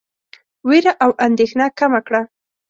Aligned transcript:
وېره 0.67 0.93
او 1.03 1.11
اندېښنه 1.27 1.65
کمه 1.79 2.01
کړه. 2.07 2.21